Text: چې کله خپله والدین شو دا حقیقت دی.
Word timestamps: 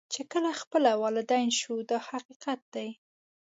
چې 0.13 0.21
کله 0.31 0.51
خپله 0.61 0.91
والدین 1.03 1.49
شو 1.59 1.73
دا 1.89 1.97
حقیقت 2.09 2.59
دی. 2.73 2.89